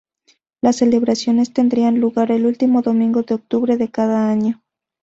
Las 0.63 0.77
celebraciones 0.77 1.53
tendrían 1.53 1.99
lugar 1.99 2.31
el 2.31 2.47
último 2.47 2.81
domingo 2.81 3.21
de 3.21 3.35
octubre 3.35 3.77
de 3.77 3.91
cada 3.91 4.31
año. 4.31 4.63